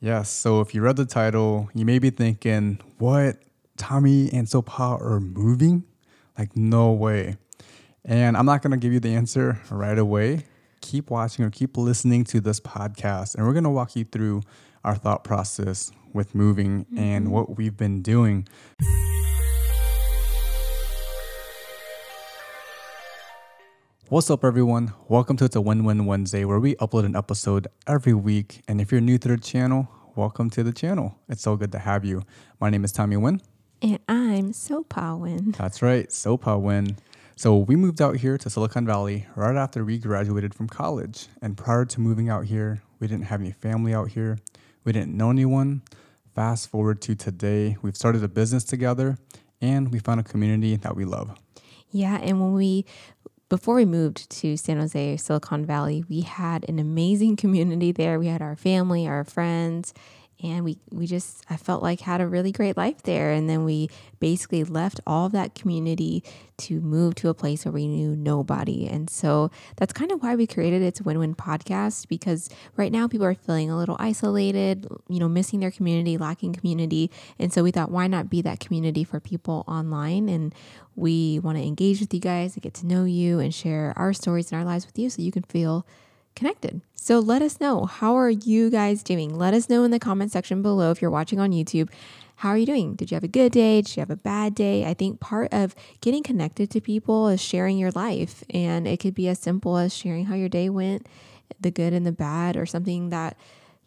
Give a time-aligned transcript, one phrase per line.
[0.00, 0.30] Yes.
[0.30, 3.36] So if you read the title, you may be thinking, what?
[3.76, 5.84] Tommy and Sopa are moving?
[6.38, 7.36] Like, no way.
[8.04, 10.44] And I'm not going to give you the answer right away.
[10.80, 14.42] Keep watching or keep listening to this podcast, and we're going to walk you through
[14.82, 16.98] our thought process with moving mm-hmm.
[16.98, 18.48] and what we've been doing.
[24.10, 24.92] What's up, everyone?
[25.06, 28.60] Welcome to It's a Win Win Wednesday, where we upload an episode every week.
[28.66, 31.16] And if you're new to the channel, welcome to the channel.
[31.28, 32.24] It's so good to have you.
[32.60, 33.40] My name is Tommy Win.
[33.80, 35.52] And I'm Sopa Win.
[35.52, 36.96] That's right, Sopa Win.
[37.36, 41.28] So we moved out here to Silicon Valley right after we graduated from college.
[41.40, 44.38] And prior to moving out here, we didn't have any family out here.
[44.82, 45.82] We didn't know anyone.
[46.34, 49.18] Fast forward to today, we've started a business together
[49.60, 51.38] and we found a community that we love.
[51.92, 52.86] Yeah, and when we
[53.50, 58.18] before we moved to San Jose, Silicon Valley, we had an amazing community there.
[58.18, 59.92] We had our family, our friends,
[60.42, 63.32] and we we just I felt like had a really great life there.
[63.32, 63.88] And then we
[64.18, 66.22] basically left all of that community
[66.58, 68.86] to move to a place where we knew nobody.
[68.86, 73.26] And so that's kind of why we created it's win-win podcast because right now people
[73.26, 77.10] are feeling a little isolated you know missing their community lacking community.
[77.38, 80.28] And so we thought why not be that community for people online?
[80.28, 80.54] And
[80.96, 84.12] we want to engage with you guys and get to know you and share our
[84.12, 85.86] stories and our lives with you so you can feel
[86.40, 86.80] connected.
[86.94, 87.84] So let us know.
[87.84, 89.36] How are you guys doing?
[89.36, 91.90] Let us know in the comment section below if you're watching on YouTube.
[92.36, 92.94] How are you doing?
[92.94, 93.82] Did you have a good day?
[93.82, 94.86] Did you have a bad day?
[94.86, 98.42] I think part of getting connected to people is sharing your life.
[98.48, 101.06] And it could be as simple as sharing how your day went,
[101.60, 103.36] the good and the bad, or something that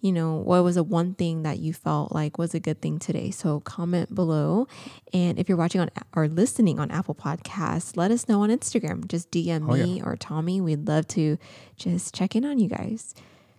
[0.04, 3.00] you know, what was the one thing that you felt like was a good thing
[3.00, 3.32] today?
[3.32, 4.68] So comment below.
[5.14, 9.08] And if you're watching on or listening on Apple Podcasts, let us know on Instagram.
[9.08, 10.04] Just DM oh, me yeah.
[10.04, 10.60] or Tommy.
[10.60, 11.38] We'd love to
[11.78, 13.16] just check in on you guys.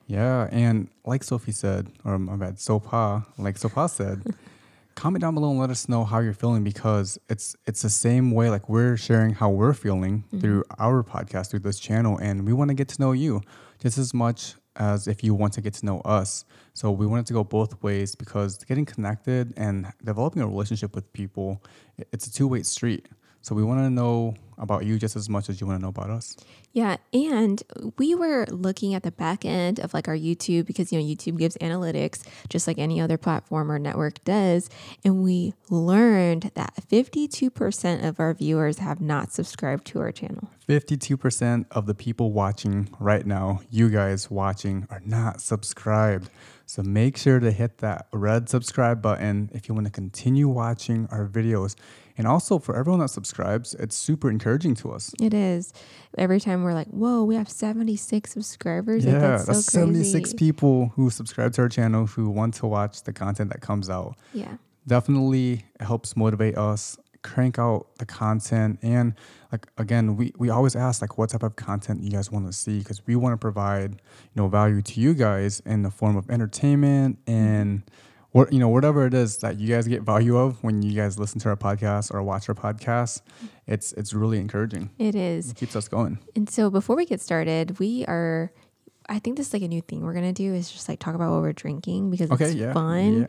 [0.06, 0.46] Yeah.
[0.52, 4.22] And like Sophie said, or my bad, Sopa, like Sopa said,
[4.96, 8.30] comment down below and let us know how you're feeling because it's it's the same
[8.30, 10.40] way like we're sharing how we're feeling mm-hmm.
[10.40, 13.40] through our podcast through this channel and we want to get to know you
[13.80, 16.44] just as much as if you want to get to know us.
[16.72, 21.12] So we wanted to go both ways because getting connected and developing a relationship with
[21.12, 21.62] people,
[22.12, 23.08] it's a two-way street.
[23.44, 25.90] So we want to know about you just as much as you want to know
[25.90, 26.34] about us.
[26.72, 27.62] Yeah, and
[27.98, 31.36] we were looking at the back end of like our YouTube because you know YouTube
[31.36, 34.70] gives analytics just like any other platform or network does,
[35.04, 40.48] and we learned that 52% of our viewers have not subscribed to our channel.
[40.66, 46.30] 52% of the people watching right now, you guys watching are not subscribed.
[46.66, 51.06] So make sure to hit that red subscribe button if you want to continue watching
[51.10, 51.76] our videos.
[52.16, 55.12] And also for everyone that subscribes, it's super encouraging to us.
[55.20, 55.72] It is.
[56.16, 59.04] Every time we're like, whoa, we have 76 subscribers.
[59.04, 63.12] Yeah, that's, that's 76 people who subscribe to our channel who want to watch the
[63.12, 64.16] content that comes out.
[64.32, 64.56] Yeah.
[64.86, 68.78] Definitely helps motivate us, crank out the content.
[68.82, 69.14] And
[69.50, 72.52] like again, we, we always ask like what type of content you guys want to
[72.52, 76.16] see because we want to provide, you know, value to you guys in the form
[76.16, 80.36] of entertainment and mm-hmm what you know whatever it is that you guys get value
[80.36, 83.22] of when you guys listen to our podcast or watch our podcast
[83.68, 87.20] it's it's really encouraging it is it keeps us going and so before we get
[87.20, 88.52] started we are
[89.08, 91.14] i think this is like a new thing we're gonna do is just like talk
[91.14, 93.26] about what we're drinking because okay, it's yeah, fun yeah.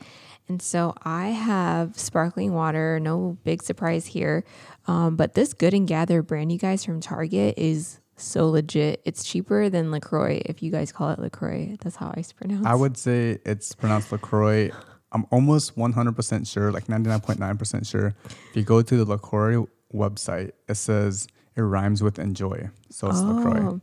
[0.49, 4.43] and so i have sparkling water no big surprise here
[4.87, 9.01] um, but this good and gather brand you guys from target is so legit.
[9.03, 11.75] It's cheaper than LaCroix if you guys call it LaCroix.
[11.81, 12.65] That's how I pronounce it.
[12.65, 14.71] I would say it's pronounced LaCroix.
[15.11, 18.13] I'm almost 100% sure, like 99.9% sure.
[18.25, 22.69] If you go to the LaCroix website, it says it rhymes with enjoy.
[22.89, 23.79] So it's oh, LaCroix.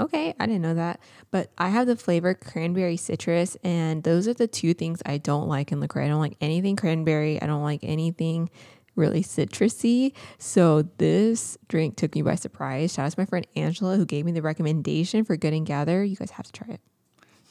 [0.00, 1.00] Okay, I didn't know that.
[1.30, 5.48] But I have the flavor cranberry citrus, and those are the two things I don't
[5.48, 6.04] like in LaCroix.
[6.04, 8.50] I don't like anything cranberry, I don't like anything
[8.96, 10.12] really citrusy.
[10.38, 12.92] So this drink took me by surprise.
[12.92, 16.04] Shout out to my friend Angela who gave me the recommendation for Good and Gather.
[16.04, 16.80] You guys have to try it.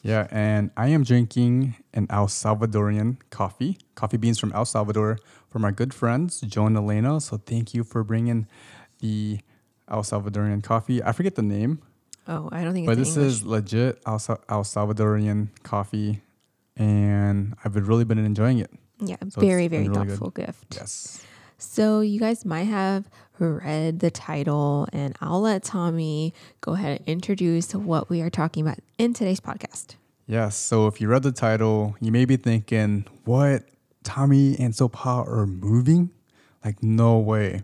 [0.04, 5.18] Yeah, and I am drinking an El Salvadorian coffee, coffee beans from El Salvador
[5.48, 7.22] from our good friends, Joe and Elena.
[7.22, 8.46] So thank you for bringing
[9.00, 9.40] the
[9.90, 11.02] El Salvadorian coffee.
[11.02, 11.80] I forget the name.
[12.28, 13.32] Oh, I don't think But this English.
[13.32, 14.20] is legit El,
[14.50, 16.20] El Salvadorian coffee,
[16.76, 18.70] and I've really been enjoying it.
[19.00, 20.46] Yeah, so very, very really thoughtful good.
[20.46, 20.66] gift.
[20.76, 21.22] Yes.
[21.56, 23.08] So you guys might have
[23.38, 28.66] read the title, and I'll let Tommy go ahead and introduce what we are talking
[28.66, 29.96] about in today's podcast.
[30.26, 30.56] Yes.
[30.56, 33.64] So if you read the title, you may be thinking, what?
[34.02, 36.10] Tommy and Sopa are moving?
[36.64, 37.62] Like, no way.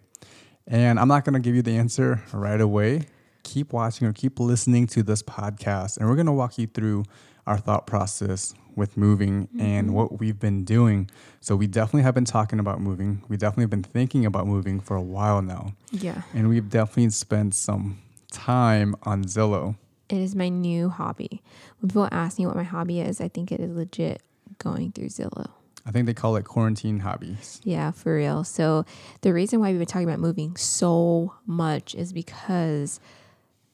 [0.67, 3.03] And I'm not going to give you the answer right away.
[3.43, 7.05] Keep watching or keep listening to this podcast, and we're going to walk you through
[7.47, 9.61] our thought process with moving Mm-hmm.
[9.61, 11.11] and what we've been doing.
[11.41, 13.23] So we definitely have been talking about moving.
[13.29, 15.73] We definitely have been thinking about moving for a while now.
[15.91, 16.23] Yeah.
[16.35, 17.99] And we've definitely spent some
[18.31, 19.77] time on Zillow.
[20.11, 21.41] It is my new hobby.
[21.79, 24.23] When people ask me what my hobby is, I think it is legit
[24.59, 25.51] going through Zillow.
[25.87, 27.61] I think they call it quarantine hobbies.
[27.62, 28.43] Yeah, for real.
[28.43, 28.85] So
[29.21, 32.99] the reason why we've been talking about moving so much is because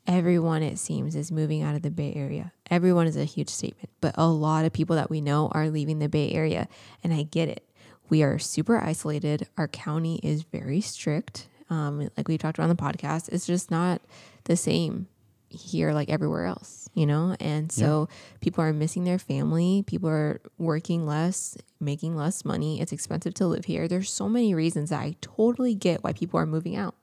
[0.06, 2.52] everyone it seems is moving out of the Bay Area.
[2.70, 5.98] Everyone is a huge statement, but a lot of people that we know are leaving
[5.98, 6.68] the Bay Area,
[7.02, 7.66] and I get it.
[8.10, 9.48] We are super isolated.
[9.56, 11.48] Our county is very strict.
[11.70, 14.00] Um, like we talked about on the podcast, it's just not
[14.44, 15.08] the same
[15.48, 17.36] here like everywhere else, you know?
[17.40, 18.08] And so
[18.40, 22.80] people are missing their family, people are working less, making less money.
[22.80, 23.88] It's expensive to live here.
[23.88, 26.94] There's so many reasons that I totally get why people are moving out.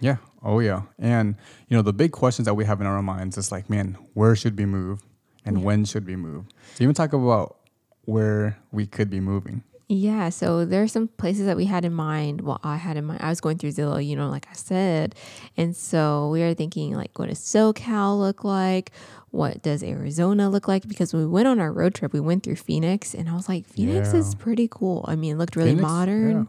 [0.00, 0.16] Yeah.
[0.42, 0.82] Oh, yeah.
[0.98, 1.34] And,
[1.68, 4.36] you know, the big questions that we have in our minds is like, man, where
[4.36, 5.02] should we move
[5.44, 6.44] and when should we move?
[6.74, 7.56] So, even talk about
[8.04, 9.64] where we could be moving.
[9.90, 12.42] Yeah, so there are some places that we had in mind.
[12.42, 13.20] Well, I had in mind.
[13.22, 15.14] I was going through Zillow, you know, like I said,
[15.56, 18.92] and so we were thinking, like, what does SoCal look like?
[19.30, 20.86] What does Arizona look like?
[20.86, 23.48] Because when we went on our road trip, we went through Phoenix, and I was
[23.48, 25.06] like, Phoenix is pretty cool.
[25.08, 25.82] I mean, it looked really Phoenix?
[25.82, 26.48] modern.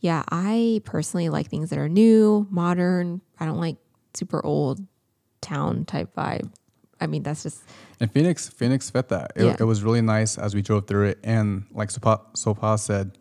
[0.00, 3.20] Yeah, I personally like things that are new, modern.
[3.38, 3.76] I don't like
[4.14, 4.80] super old
[5.40, 6.52] town type vibe.
[7.04, 7.62] I mean, that's just
[8.00, 9.32] And Phoenix, Phoenix fit that.
[9.36, 9.56] It, Yeah.
[9.60, 11.18] it was really nice as we drove through it.
[11.22, 13.18] And like Sopa, Sopa said,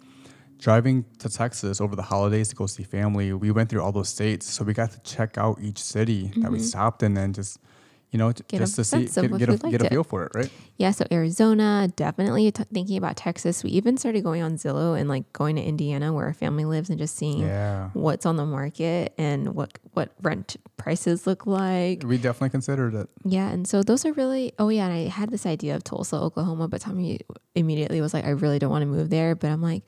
[0.58, 4.10] driving to Texas over the holidays to go see family, we went through all those
[4.10, 4.46] states.
[4.50, 6.66] So we got to check out each city that we mm-hmm.
[6.66, 7.60] stopped in and just,
[8.14, 8.32] you know.
[8.32, 9.90] Get just to see, get, get, a, get a it.
[9.90, 10.50] feel for it, right?
[10.78, 13.64] Yeah, so Arizona, definitely t- thinking about Texas.
[13.64, 16.90] We even started going on Zillow and like going to Indiana where our family lives
[16.90, 17.90] and just seeing Yeah.
[17.94, 22.04] what's on the market and what what rent prices look like.
[22.06, 23.10] We definitely considered it.
[23.26, 26.16] Yeah, and so those are really Oh yeah, and I had this idea of Tulsa,
[26.16, 27.20] Oklahoma, but Tommy
[27.56, 29.84] immediately was like I really don't want to move there, but I'm like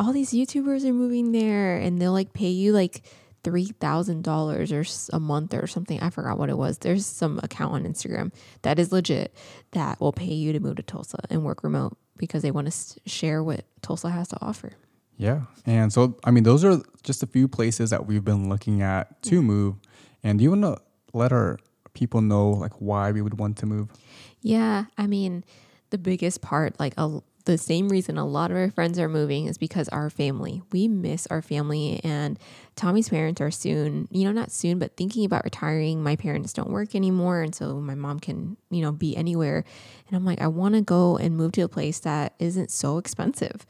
[0.00, 3.02] all these YouTubers are moving there and they'll like pay you like
[3.48, 4.84] three thousand dollars or
[5.16, 5.98] a month or something.
[6.02, 6.76] I forgot what it was.
[6.76, 8.30] There's some account on Instagram
[8.60, 9.34] that is legit
[9.72, 13.00] that will pay you to move to Tulsa and work remote because they want to
[13.08, 14.72] share what Tulsa has to offer.
[15.16, 15.42] Yeah.
[15.64, 19.22] And so, I mean, those are just a few places that we've been looking at
[19.22, 19.44] to mm.
[19.44, 19.76] move.
[20.22, 20.76] And do you want to
[21.14, 21.58] let our
[21.94, 23.88] people know like why we would want to move?
[24.42, 25.42] Yeah, I mean,
[25.88, 29.46] the biggest part, like a, the same reason a lot of our friends are moving
[29.46, 30.60] is because our family.
[30.70, 32.38] We miss our family, and
[32.76, 36.02] Tommy's parents are soon, you know, not soon, but thinking about retiring.
[36.02, 39.64] My parents don't work anymore, and so my mom can, you know, be anywhere.
[40.06, 42.98] And I'm like, I want to go and move to a place that isn't so
[42.98, 43.64] expensive.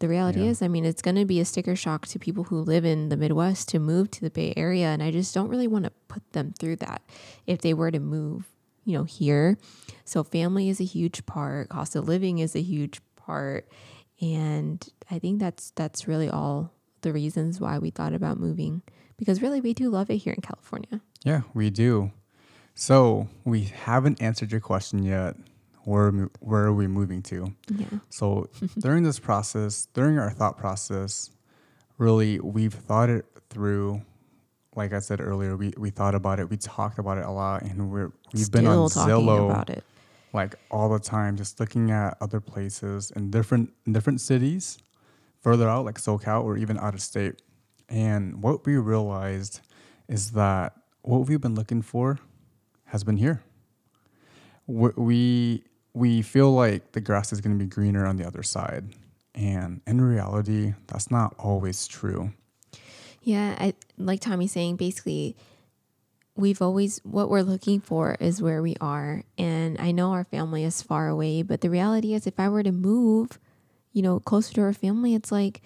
[0.00, 0.50] The reality Yeah.
[0.50, 3.10] is, I mean, it's going to be a sticker shock to people who live in
[3.10, 4.86] the Midwest to move to the Bay Area.
[4.88, 7.02] And I just don't really want to put them through that
[7.46, 8.48] if they were to move,
[8.84, 9.56] you know, here.
[10.04, 13.00] So family is a huge part, cost of living is a huge
[13.30, 13.68] part.
[14.20, 16.72] And I think that's that's really all
[17.02, 18.82] the reasons why we thought about moving
[19.16, 21.00] because really we do love it here in California.
[21.24, 22.10] Yeah, we do.
[22.74, 25.36] So we haven't answered your question yet.
[25.84, 26.10] Where,
[26.40, 27.54] where are we moving to?
[27.68, 27.86] Yeah.
[28.08, 28.48] So
[28.78, 31.30] during this process, during our thought process,
[31.98, 34.02] really we've thought it through.
[34.76, 37.62] Like I said earlier, we, we thought about it, we talked about it a lot,
[37.62, 39.84] and we're we've Still been on talking Zillow about it.
[40.32, 44.78] Like all the time, just looking at other places in different in different cities,
[45.40, 47.42] further out like SoCal or even out of state.
[47.88, 49.60] And what we realized
[50.08, 52.18] is that what we've been looking for
[52.86, 53.42] has been here.
[54.66, 58.84] We we, feel like the grass is going to be greener on the other side,
[59.34, 62.32] and in reality, that's not always true.
[63.22, 65.36] Yeah, I like Tommy saying basically
[66.40, 70.64] we've always what we're looking for is where we are and I know our family
[70.64, 73.38] is far away, but the reality is if I were to move,
[73.92, 75.62] you know, closer to our family, it's like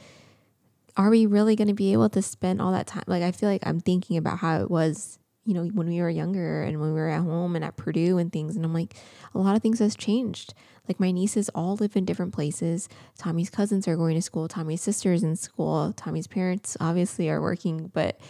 [0.97, 3.04] are we really going to be able to spend all that time?
[3.07, 6.11] Like I feel like I'm thinking about how it was, you know, when we were
[6.11, 8.95] younger and when we were at home and at Purdue and things and I'm like
[9.35, 10.54] a lot of things has changed.
[10.88, 12.88] Like my nieces all live in different places.
[13.19, 14.49] Tommy's cousins are going to school.
[14.49, 15.95] Tommy's sister's in school.
[15.97, 18.21] Tommy's parents obviously are working, but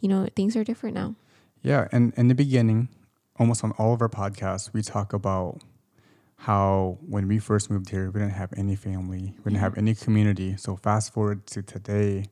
[0.00, 1.14] you know things are different now.
[1.68, 2.88] Yeah, and in the beginning,
[3.38, 5.60] almost on all of our podcasts, we talk about
[6.36, 9.94] how when we first moved here, we didn't have any family, we didn't have any
[9.94, 10.56] community.
[10.56, 12.24] So fast forward to today,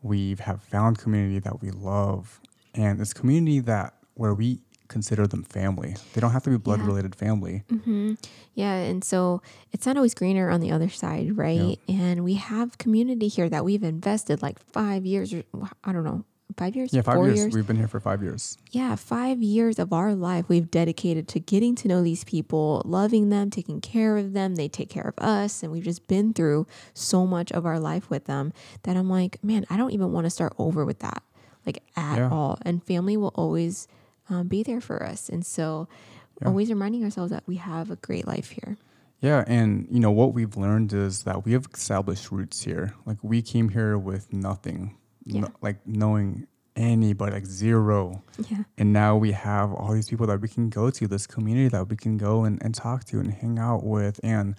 [0.00, 2.40] we have found community that we love,
[2.74, 5.94] and it's community that where we consider them family.
[6.14, 6.86] They don't have to be blood Yeah.
[6.86, 7.62] related family.
[7.68, 8.14] Mm-hmm.
[8.54, 11.78] Yeah, and so it's not always greener on the other side, right?
[11.88, 15.42] And we have community here that we've invested like five years or
[15.84, 16.24] I don't know
[16.56, 17.54] five years, Yeah, five four years.
[17.54, 18.56] We've been here for five years.
[18.70, 23.28] yeah, five years of our life we've dedicated to getting to know these people, loving
[23.28, 24.54] them, taking care of them.
[24.54, 25.62] They take care of us.
[25.62, 28.52] And we've just been through so much of our life with them
[28.84, 31.22] that I'm like, man, I don't even want to start over with that,
[31.66, 32.30] like at Yeah.
[32.30, 32.58] all.
[32.62, 33.86] And family will always
[34.28, 35.28] um, be there for us.
[35.28, 35.88] And so,
[36.42, 36.48] Yeah.
[36.48, 38.76] always reminding ourselves that we have a great life here.
[39.22, 42.92] Yeah, and you know what we've learned is that we have established roots here.
[43.06, 44.96] Like we came here with nothing,
[45.26, 45.40] Yeah.
[45.42, 48.22] no- like knowing anybody, like zero.
[48.48, 48.64] Yeah.
[48.78, 51.88] And now we have all these people that we can go to, this community that
[51.88, 54.54] we can go and, and talk to and hang out with and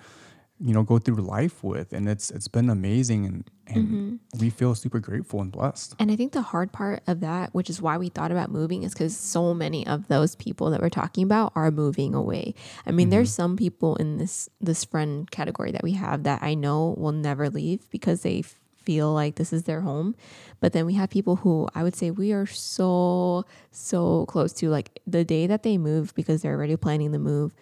[0.60, 1.94] you know go through life with.
[1.94, 4.40] And it's it's been amazing and and Mm-hmm.
[4.40, 5.94] we feel super grateful and blessed.
[6.00, 8.82] And I think the hard part of that, which is why we thought about moving,
[8.84, 12.56] is because so many of those people that we're talking about are moving away.
[12.88, 16.56] I mean, there's some people in this this friend category that we have that I
[16.56, 18.44] know will never leave because they
[18.88, 20.16] feel like this is their home.
[20.62, 24.70] But then we have people who I would say we are so so close to
[24.70, 27.54] like the day that they move because they're already planning the move.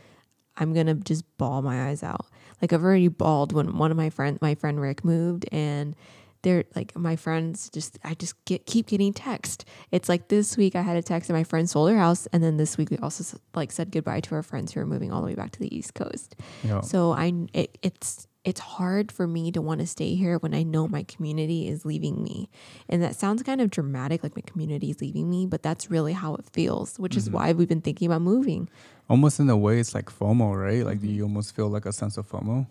[0.56, 2.28] I'm gonna just bawl my eyes out.
[2.62, 5.96] Like I've already bawled when one of my friend, my friend Rick, moved, and
[6.44, 7.72] they're like my friends.
[7.72, 9.66] Just I just get keep getting text.
[9.90, 12.44] It's like this week I had a text that my friend sold her house, and
[12.44, 15.22] then this week we also like said goodbye to our friends who are moving all
[15.22, 16.36] the way back to the East Coast.
[16.64, 20.54] Know, So I it, it's it's hard for me to want to stay here when
[20.54, 22.50] I know my community is leaving me.
[22.88, 26.14] And that sounds kind of dramatic like my community is leaving me, but that's really
[26.14, 28.70] how it feels, which is why we've been thinking about moving.
[29.10, 30.86] almost in a way it's like FOMO, right?
[30.86, 31.16] Like do Mm-hmm.
[31.18, 32.68] you almost feel like a sense of FOMO?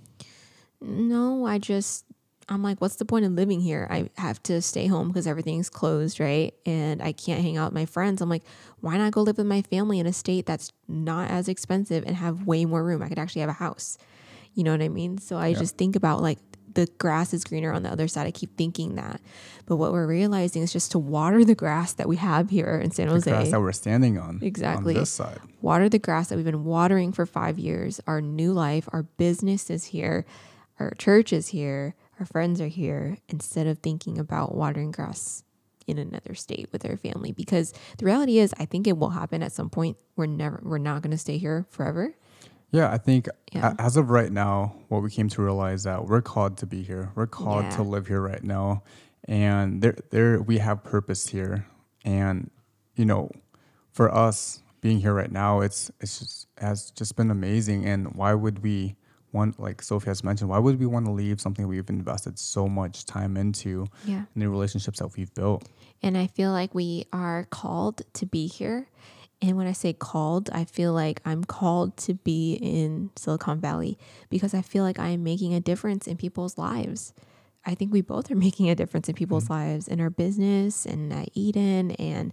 [0.81, 2.05] No, I just
[2.47, 3.89] I'm like, what's the point of living here?
[3.91, 6.53] I have to stay home because everything's closed, right?
[6.67, 8.21] And I can't hang out with my friends.
[8.21, 8.43] I'm like,
[8.81, 12.17] why not go live with my family in a state that's not as expensive and
[12.17, 13.01] have way more room?
[13.03, 13.97] I could actually have a house.
[14.55, 15.19] You know what I mean?
[15.19, 15.59] So I Yeah.
[15.59, 16.39] just think about like
[16.75, 18.27] the grass is greener on the other side.
[18.27, 19.21] I keep thinking that.
[19.65, 22.91] But what we're realizing is just to water the grass that we have here in
[22.91, 24.41] San The Jose grass that we're standing on.
[24.43, 24.95] Exactly.
[24.95, 25.39] On this side.
[25.63, 28.01] water the grass that we've been watering for five years.
[28.09, 30.27] Our new life, our business is here,
[30.81, 35.45] our church is here, our friends are here, instead of thinking about watering grass
[35.87, 37.31] in another state with our family.
[37.31, 39.97] Because the reality is I think it will happen at some point.
[40.17, 42.15] We're never we're not gonna stay here forever.
[42.75, 43.73] Yeah, I think Yeah.
[43.79, 47.13] as of right now, what we came to realize that we're called to be here.
[47.15, 47.77] We're called Yeah.
[47.77, 48.83] to live here right now,
[49.29, 51.67] and there, there we have purpose here.
[52.05, 52.51] And
[52.97, 53.31] you know,
[53.93, 57.85] for us being here right now, it's it's just has just been amazing.
[57.87, 58.97] And why would we
[59.33, 62.69] want, like Sophie has mentioned, why would we want to leave something we've invested so
[62.69, 64.25] much time into, Yeah.
[64.35, 65.69] and the relationships that we've built?
[66.03, 68.89] And I feel like we are called to be here.
[69.49, 73.99] And when I say called, I feel like I'm called to be in Silicon Valley
[74.31, 77.13] because I feel like I am making a difference in people's lives.
[77.67, 79.53] I think we both are making a difference in people's mm-hmm.
[79.53, 81.91] lives in our business and at Eden.
[81.93, 82.33] And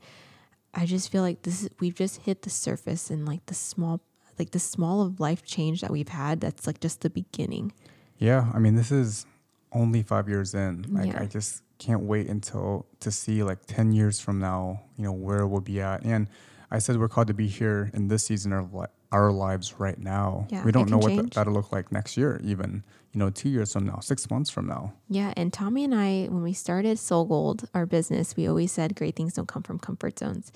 [0.74, 4.00] I just feel like this is, we've just hit the surface and like the small,
[4.40, 6.40] like the small of life change that we've had.
[6.40, 7.74] That's like just the beginning.
[8.20, 9.26] Yeah, I mean, this is
[9.74, 10.86] only five years in.
[10.90, 11.24] Like, Yeah.
[11.24, 15.46] I just can't wait until to see like ten years from now, you know, where
[15.46, 16.06] we'll be at.
[16.06, 16.30] And
[16.72, 20.00] I said we're called to be here in this season of li- our lives right
[20.00, 20.48] now.
[20.50, 21.36] Yeah, we don't know what th- change.
[21.36, 24.68] that'll look like next year, even you know, two years from now, six months from
[24.68, 24.94] now.
[25.10, 28.96] Yeah, and Tommy and I, when we started Soul Gold, our business, we always said
[28.96, 30.52] great things don't come from comfort zones.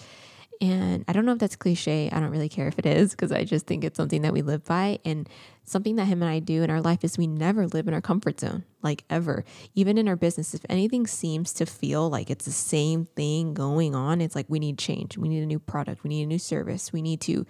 [0.61, 2.09] And I don't know if that's cliche.
[2.11, 4.41] I don't really care if it is because I just think it's something that we
[4.41, 4.99] live by.
[5.03, 5.27] And
[5.63, 8.01] something that him and I do in our life is we never live in our
[8.01, 9.43] comfort zone, like ever.
[9.75, 13.95] Even in our business, if anything seems to feel like it's the same thing going
[13.95, 15.17] on, it's like we need change.
[15.17, 16.03] We need a new product.
[16.03, 16.93] We need a new service.
[16.93, 17.45] We need to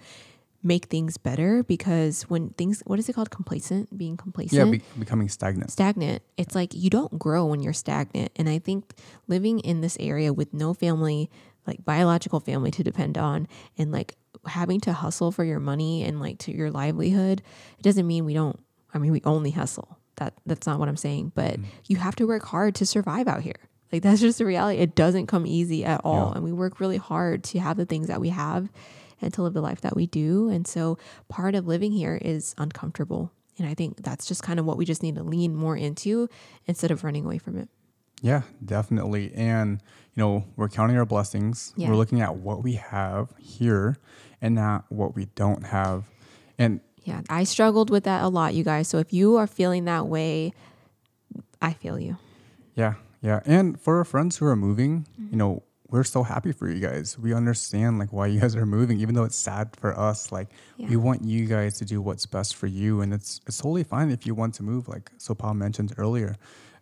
[0.62, 3.30] make things better because when things, what is it called?
[3.30, 5.70] Complacent, being complacent Yeah, be- becoming stagnant.
[5.70, 6.22] stagnant.
[6.36, 8.32] It's like you don't grow when you're stagnant.
[8.34, 8.94] And I think
[9.28, 11.30] living in this area with no family,
[11.66, 16.20] like biological family to depend on, and like having to hustle for your money and
[16.20, 17.42] like to your livelihood,
[17.78, 18.58] it doesn't mean we don't.
[18.94, 19.98] I mean, we only hustle.
[20.16, 21.32] That that's not what I'm saying.
[21.34, 21.64] But mm.
[21.86, 23.68] you have to work hard to survive out here.
[23.92, 24.80] Like that's just the reality.
[24.80, 26.36] It doesn't come easy at all, Yeah.
[26.36, 28.68] and we work really hard to have the things that we have
[29.20, 30.48] and to live the life that we do.
[30.48, 33.32] And so part of living here is uncomfortable.
[33.58, 36.28] And I think that's just kind of what we just need to lean more into
[36.66, 37.68] instead of running away from it.
[38.22, 39.32] Yeah, definitely.
[39.34, 39.80] And,
[40.14, 41.72] you know, we're counting our blessings.
[41.76, 41.88] Yeah.
[41.90, 43.98] We're looking at what we have here
[44.40, 46.04] and not what we don't have.
[46.58, 48.88] And Yeah, I struggled with that a lot, you guys.
[48.88, 50.52] So if you are feeling that way,
[51.60, 52.16] I feel you.
[52.74, 53.40] Yeah, yeah.
[53.46, 55.28] And for our friends who are moving, Mm-hmm.
[55.32, 57.16] you know, we're so happy for you guys.
[57.16, 60.32] We understand like why you guys are moving, even though it's sad for us.
[60.32, 60.88] Like Yeah.
[60.88, 64.10] we want you guys to do what's best for you, and it's it's totally fine
[64.10, 64.88] if you want to move.
[64.88, 66.34] Like Sopa mentioned earlier,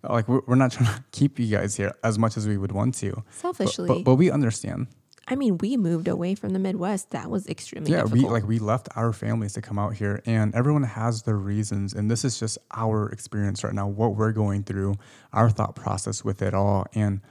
[0.09, 2.73] like we're, we're not trying to keep you guys here as much as we would
[2.73, 3.13] want to.
[3.13, 4.89] But- Selfishly, but, but we understand.
[5.27, 7.11] I mean, we moved away from the Midwest.
[7.11, 8.25] That was extremely yeah, difficult.
[8.25, 11.95] we like we left our families to come out here, and everyone has their reasons.
[11.95, 14.97] And this is just our experience right now, what we're going through,
[15.33, 16.87] our thought process with it all.
[16.95, 17.23] And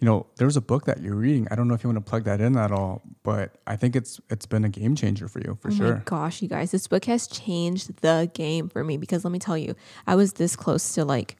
[0.00, 1.46] you know, there's a book that you're reading.
[1.50, 3.94] I don't know if you want to plug that in at all, but I think
[3.94, 5.94] it's it's been a game changer for you for oh sure.
[5.96, 9.38] my gosh, you guys, this book has changed the game for me because let me
[9.38, 11.36] tell you, I was this close to like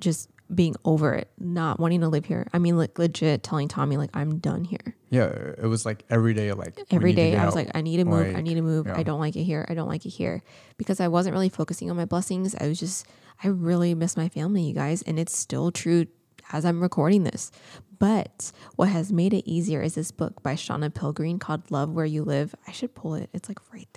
[0.00, 2.46] just being over it, not wanting to live here.
[2.52, 4.94] I mean, like legit telling Tommy like I'm done here.
[5.10, 7.56] Yeah, it was like every day, like Every day I was out.
[7.56, 8.34] like, I need to move.
[8.36, 8.86] I need to move.
[8.86, 8.96] yeah.
[8.96, 9.66] I don't like it here.
[9.68, 10.42] I don't like it here
[10.78, 12.54] because I wasn't really focusing on my blessings.
[12.54, 13.06] I was just,
[13.42, 15.02] I really miss my family, you guys.
[15.02, 16.06] And it's still true
[16.52, 17.50] as I'm recording this.
[17.98, 22.04] But what has made it easier is this book by Shauna Pilgreen called Love Where
[22.04, 22.54] You Live.
[22.68, 23.30] I should pull it.
[23.32, 23.95] It's like right there.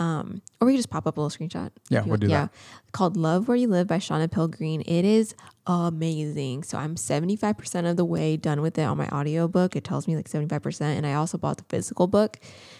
[0.00, 1.70] Um, or we can just pop up a little screenshot.
[1.90, 2.54] Yeah, we'll do that.
[2.92, 4.80] Called Love Where You Live by Shauna Pilgreen.
[4.86, 5.34] It is
[5.66, 6.62] amazing.
[6.62, 9.76] So I'm 75% of the way done with it on my audiobook.
[9.76, 10.80] It tells me like 75%.
[10.80, 12.38] And I also bought the physical book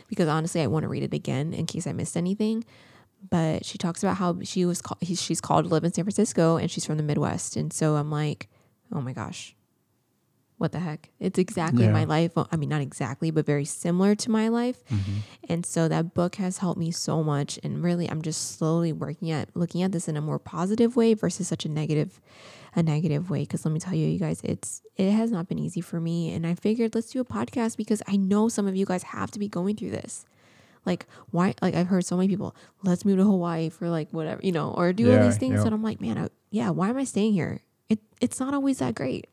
[0.09, 2.65] because honestly, I want to read it again in case I missed anything.
[3.29, 6.57] But she talks about how she was called, she's called to live in San Francisco
[6.57, 7.55] and she's from the Midwest.
[7.55, 8.49] And so I'm like,
[8.91, 9.55] oh my gosh,
[10.61, 11.09] what the heck?
[11.19, 11.93] It's exactly Yeah.
[11.93, 12.33] my life.
[12.37, 14.85] I mean, not exactly, but very similar to my life.
[14.90, 15.12] Mm-hmm.
[15.49, 17.59] And so that book has helped me so much.
[17.64, 21.14] And really, I'm just slowly working at looking at this in a more positive way
[21.14, 22.21] versus such a negative,
[22.76, 23.40] a negative way.
[23.40, 26.31] Because let me tell you, you guys, it's it has not been easy for me.
[26.35, 29.31] And I figured let's do a podcast because I know some of you guys have
[29.31, 30.26] to be going through this.
[30.85, 31.55] Like why?
[31.62, 34.75] Like I've heard so many people, let's move to Hawaii for like whatever, you know,
[34.76, 35.55] or do all these things.
[35.61, 35.64] yeah.
[35.64, 37.62] And I'm like, man, I, yeah, why am I staying here?
[37.88, 39.26] It it's not always that great.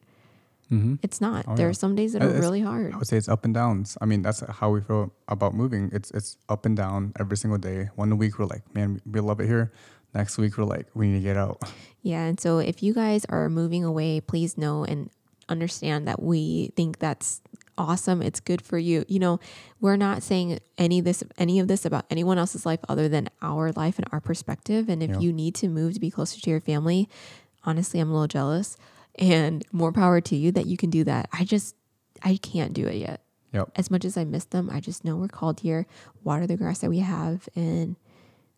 [0.70, 1.46] Hmm It's not.
[1.48, 1.72] Oh, there yeah.
[1.72, 2.94] are some days that are it's- really hard.
[2.94, 3.98] I would say it's up and downs.
[4.02, 5.90] I mean, that's how we feel about moving.
[5.94, 7.90] It's it's up and down every single day.
[7.96, 9.72] One week we're like, man, we love it here.
[10.14, 11.62] Next week we're like, we need to get out.
[12.02, 15.10] Yeah, and so if you guys are moving away, please know and
[15.50, 17.42] understand that we think that's
[17.78, 18.22] awesome.
[18.22, 19.06] It's good for you.
[19.08, 19.40] You know,
[19.80, 23.30] we're not saying any of this any of this about anyone else's life other than
[23.42, 24.90] our life and our perspective.
[24.90, 25.20] And if Yeah.
[25.20, 27.08] you need to move to be closer to your family,
[27.64, 28.76] honestly, I'm a little jealous.
[29.18, 31.30] And more power to you that you can do that.
[31.34, 31.76] I just
[32.24, 33.22] I can't do it yet.
[33.54, 33.72] Yep.
[33.76, 35.88] As much as I miss them, I just know we're called here,
[36.24, 37.96] water the grass that we have and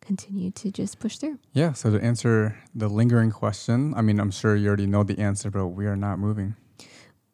[0.00, 1.38] continue to just push through.
[1.52, 1.72] Yeah.
[1.74, 5.50] So to answer the lingering question, I mean, I'm sure you already know the answer,
[5.50, 6.56] but we are not moving.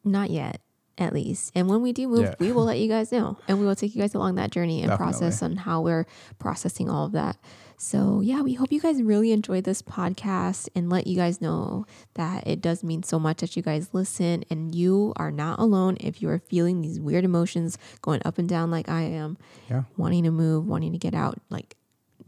[0.05, 0.61] Not yet,
[0.99, 1.53] at least.
[1.55, 2.35] And when we do move, Yeah.
[2.39, 4.83] we will let you guys know and we will take you guys along that journey
[4.83, 5.13] and Definitely.
[5.13, 6.07] process on how we're
[6.39, 7.37] processing all of that.
[7.79, 11.85] So, yeah, we hope you guys really enjoyed this podcast and let you guys know
[12.15, 15.99] that it does mean so much that you guys listen and you are not alone
[16.01, 19.37] if you are feeling these weird emotions going up and down like I am,
[19.69, 19.83] Yeah.
[19.97, 21.77] wanting to move, wanting to get out, like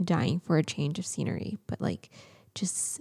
[0.02, 1.56] dying for a change of scenery.
[1.66, 2.10] But, like,
[2.54, 3.00] just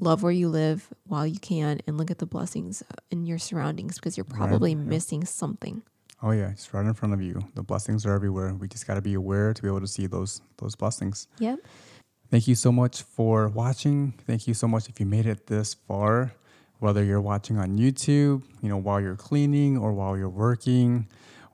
[0.00, 3.96] love where you live while you can and look at the blessings in your surroundings
[3.96, 4.76] because you're probably yeah.
[4.78, 5.82] missing something.
[6.26, 7.38] Oh yeah, it's right in front of you.
[7.54, 8.54] The blessings are everywhere.
[8.54, 11.28] We just got to be aware to be able to see those those blessings.
[11.38, 11.58] Yep.
[12.30, 14.14] Thank you so much for watching.
[14.26, 16.32] Thank you so much if you made it this far,
[16.78, 21.06] whether you're watching on YouTube, you know, while you're cleaning or while you're working,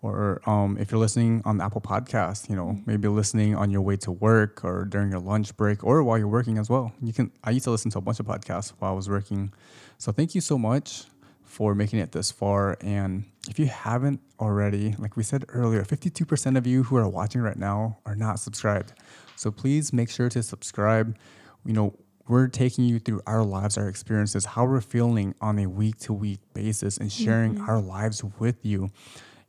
[0.02, 3.83] or um, if you're listening on the Apple Podcast, you know, maybe listening on your
[3.83, 6.92] way to work or during your lunch break or while you're working as well.
[7.02, 7.33] You can.
[7.42, 9.52] I used to listen to a bunch of podcasts while I was working.
[9.98, 11.06] So thank you so much
[11.50, 12.76] for making it this far.
[12.80, 17.40] And if you haven't already, like we said earlier, 52% of you who are watching
[17.40, 18.92] right now are not subscribed.
[19.34, 21.18] So please make sure to subscribe.
[21.64, 21.94] You know,
[22.28, 26.12] we're taking you through our lives, our experiences, how we're feeling on a week to
[26.12, 27.68] week basis and sharing mm-hmm.
[27.68, 28.90] our lives with you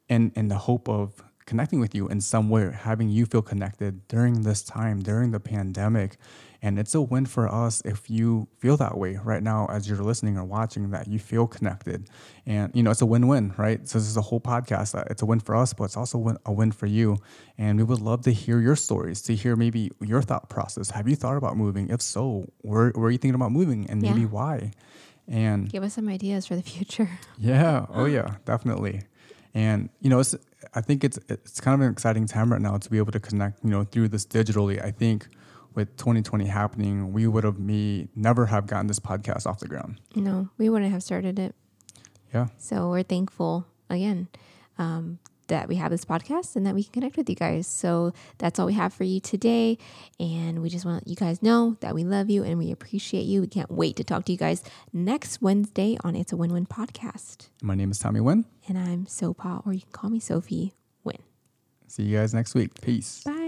[0.10, 4.08] and in the hope of connecting with you in some way, having you feel connected
[4.08, 6.16] during this time, during the pandemic.
[6.64, 9.98] And it's a win for us if you feel that way right now as you're
[10.12, 12.08] listening or watching that you feel connected.
[12.46, 13.80] And, you know, it's a win win, right?
[13.90, 14.90] So, this is a whole podcast.
[14.98, 17.18] Uh, It's a win for us, but it's also a win for you.
[17.58, 20.92] And we would love to hear your stories, to hear maybe your thought process.
[20.92, 21.90] Have you thought about moving?
[21.90, 24.28] If so, where, where are you thinking about moving and maybe Yeah.
[24.38, 24.72] why?
[25.28, 27.10] And Give us some ideas for the future.
[27.38, 27.86] yeah.
[27.90, 29.02] Oh yeah, definitely.
[29.54, 30.36] And you know, it's
[30.74, 33.20] I think it's it's kind of an exciting time right now to be able to
[33.20, 34.84] connect, you know, through this digitally.
[34.84, 35.28] I think
[35.74, 40.00] with 2020 happening, we would have me never have gotten this podcast off the ground.
[40.16, 41.56] No, we wouldn't have started it.
[42.34, 42.48] Yeah.
[42.58, 44.28] So we're thankful again.
[44.78, 45.20] Um,
[45.52, 47.68] that we have this podcast and that we can connect with you guys.
[47.68, 49.78] So that's all we have for you today.
[50.20, 53.42] And we just want you guys know that we love you and we appreciate you.
[53.42, 56.66] We can't wait to talk to you guys next Wednesday on It's a Win Win
[56.66, 57.50] podcast.
[57.62, 58.46] My name is Tommy Win.
[58.68, 61.18] And I'm Sopa, or you can call me Sophie Win.
[61.88, 62.80] See you guys next week.
[62.82, 63.22] Peace.
[63.26, 63.41] Bye.